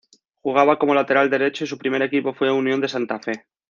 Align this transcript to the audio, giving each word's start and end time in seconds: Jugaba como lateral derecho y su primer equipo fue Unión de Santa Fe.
Jugaba 0.41 0.79
como 0.79 0.95
lateral 0.95 1.29
derecho 1.29 1.63
y 1.63 1.67
su 1.67 1.77
primer 1.77 2.01
equipo 2.01 2.33
fue 2.33 2.51
Unión 2.51 2.81
de 2.81 2.89
Santa 2.89 3.19
Fe. 3.19 3.45